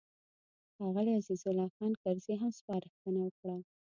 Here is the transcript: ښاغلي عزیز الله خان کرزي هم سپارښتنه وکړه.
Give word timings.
ښاغلي 0.75 1.11
عزیز 1.19 1.41
الله 1.49 1.69
خان 1.75 1.91
کرزي 2.03 2.33
هم 2.41 2.51
سپارښتنه 2.59 3.19
وکړه. 3.23 3.57